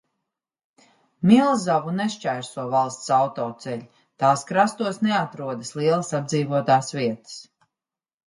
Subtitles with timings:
[1.31, 3.85] Milzavu nešķērso valsts autoceļi,
[4.23, 7.37] tās krastos neatrodas lielas apdzīvotās vietas.